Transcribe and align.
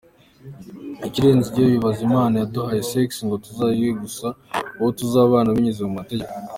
Ikirenze 1.07 1.45
ibyo, 1.49 1.61
bibabaza 1.71 2.01
imana 2.09 2.35
yaduhaye 2.41 2.81
sex 2.89 3.09
ngo 3.25 3.35
tuzayihe 3.45 3.91
gusa 4.01 4.27
uwo 4.79 4.89
tuzabana 4.97 5.55
binyuze 5.55 5.81
mu 5.87 5.93
mategeko. 5.99 6.33